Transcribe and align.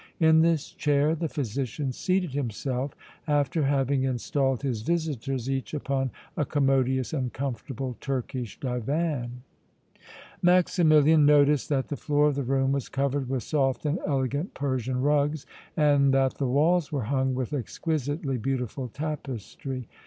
In 0.19 0.41
this 0.41 0.71
chair 0.71 1.13
the 1.13 1.29
physician 1.29 1.91
seated 1.91 2.33
himself 2.33 2.95
after 3.27 3.65
having 3.65 4.01
installed 4.01 4.63
his 4.63 4.81
visitors 4.81 5.47
each 5.47 5.75
upon 5.75 6.09
a 6.35 6.43
commodious 6.43 7.13
and 7.13 7.31
comfortable 7.31 7.95
Turkish 8.01 8.59
divan. 8.59 9.43
Maximilian 10.41 11.27
noticed 11.27 11.69
that 11.69 11.89
the 11.89 11.97
floor 11.97 12.29
of 12.29 12.33
the 12.35 12.41
room 12.41 12.71
was 12.71 12.89
covered 12.89 13.29
with 13.29 13.43
soft 13.43 13.85
and 13.85 13.99
elegant 14.03 14.55
Persian 14.55 14.99
rugs 15.03 15.45
and 15.77 16.11
that 16.15 16.39
the 16.39 16.47
walls 16.47 16.91
were 16.91 17.03
hung 17.03 17.35
with 17.35 17.53
exquisitely 17.53 18.39
beautiful 18.39 18.87
tapestry. 18.87 19.87